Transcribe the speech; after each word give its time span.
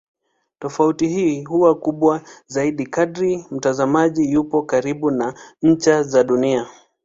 Tofauti 0.59 1.07
hii 1.07 1.43
huwa 1.43 1.75
kubwa 1.75 2.21
zaidi 2.47 2.85
kadri 2.85 3.45
mtazamaji 3.51 4.31
yupo 4.31 4.61
karibu 4.61 5.11
na 5.11 5.33
ncha 5.61 6.03
za 6.03 6.23
Dunia. 6.23 6.67